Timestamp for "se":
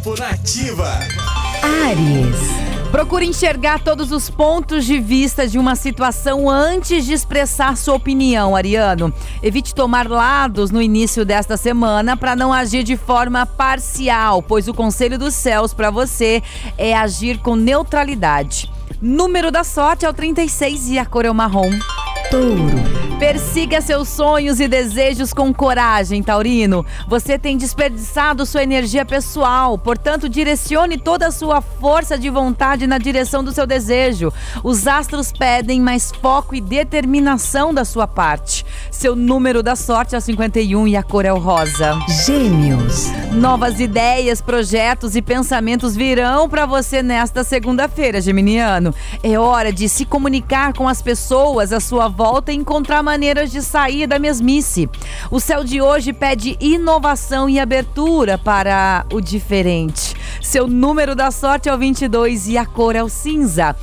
49.88-50.04